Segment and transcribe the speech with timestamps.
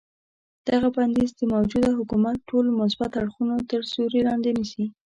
[0.69, 4.85] دغه بندیز د موجوده حکومت ټول مثبت اړخونه تر سیوري لاندې نیسي.